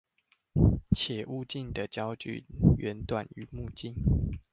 [0.95, 2.43] 且物鏡的焦距
[2.79, 3.93] 遠短於目鏡